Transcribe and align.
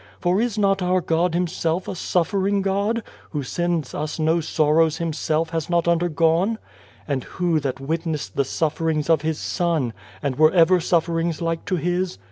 For 0.19 0.41
is 0.41 0.57
not 0.57 0.81
our 0.81 0.99
God 0.99 1.35
Himself 1.35 1.87
a 1.87 1.93
suffering 1.93 2.63
God, 2.63 3.03
who 3.29 3.43
sends 3.43 3.93
us 3.93 4.17
no 4.17 4.39
sorrows 4.41 4.97
Himself 4.97 5.51
has 5.51 5.69
not 5.69 5.87
undergone? 5.87 6.57
And 7.07 7.23
who 7.23 7.59
that 7.59 7.79
witnessed 7.79 8.35
the 8.35 8.43
sufferings 8.43 9.11
of 9.11 9.21
His 9.21 9.37
Son 9.37 9.93
and 10.23 10.37
were 10.39 10.51
ever 10.53 10.79
sufferings 10.79 11.39
like 11.39 11.65
to 11.65 11.75
His? 11.75 12.17